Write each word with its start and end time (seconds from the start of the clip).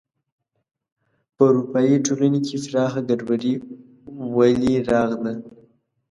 په 1.35 1.43
اروپايي 1.49 1.95
ټولنې 2.05 2.39
کې 2.45 2.55
پراخه 2.65 3.01
ګډوډي 3.09 3.53
ولې 4.35 4.73
راغله. 4.89 5.33